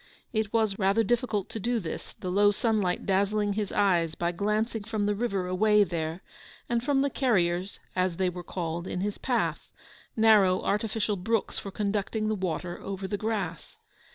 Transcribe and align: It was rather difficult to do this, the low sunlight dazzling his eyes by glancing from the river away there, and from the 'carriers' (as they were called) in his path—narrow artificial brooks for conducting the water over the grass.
It 0.33 0.51
was 0.51 0.79
rather 0.79 1.03
difficult 1.03 1.47
to 1.49 1.59
do 1.59 1.79
this, 1.79 2.15
the 2.19 2.31
low 2.31 2.49
sunlight 2.49 3.05
dazzling 3.05 3.53
his 3.53 3.71
eyes 3.71 4.15
by 4.15 4.31
glancing 4.31 4.83
from 4.83 5.05
the 5.05 5.13
river 5.13 5.45
away 5.45 5.83
there, 5.83 6.23
and 6.67 6.83
from 6.83 7.01
the 7.01 7.09
'carriers' 7.11 7.79
(as 7.95 8.17
they 8.17 8.27
were 8.27 8.41
called) 8.43 8.87
in 8.87 9.01
his 9.01 9.19
path—narrow 9.19 10.63
artificial 10.63 11.17
brooks 11.17 11.59
for 11.59 11.69
conducting 11.69 12.29
the 12.29 12.33
water 12.35 12.79
over 12.81 13.07
the 13.07 13.15
grass. 13.15 13.77